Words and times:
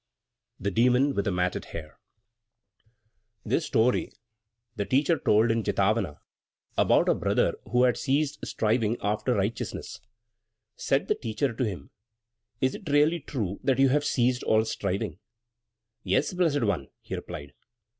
The 0.59 0.71
Demon 0.71 1.13
with 1.13 1.25
the 1.25 1.31
Matted 1.31 1.65
Hair 1.65 1.99
_This 3.45 3.65
story 3.65 4.09
the 4.75 4.83
Teacher 4.83 5.19
told 5.19 5.51
in 5.51 5.61
Jetavana 5.61 6.17
about 6.75 7.07
a 7.07 7.13
Brother 7.13 7.53
who 7.69 7.83
had 7.83 7.97
ceased 7.97 8.43
striving 8.43 8.97
after 9.03 9.35
righteousness. 9.35 9.99
Said 10.75 11.07
the 11.07 11.13
Teacher 11.13 11.53
to 11.53 11.63
him: 11.65 11.91
"Is 12.61 12.73
it 12.73 12.89
really 12.89 13.19
true 13.19 13.59
that 13.63 13.77
you 13.77 13.89
have 13.89 14.03
ceased 14.03 14.41
all 14.41 14.65
striving?" 14.65 15.19
"Yes, 16.03 16.33
Blessed 16.33 16.63
One," 16.63 16.87
he 17.01 17.13
replied. 17.13 17.53